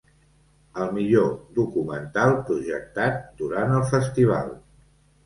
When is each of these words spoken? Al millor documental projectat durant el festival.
Al 0.85 0.87
millor 0.93 1.27
documental 1.57 2.33
projectat 2.47 3.21
durant 3.43 3.75
el 3.81 3.85
festival. 3.93 4.51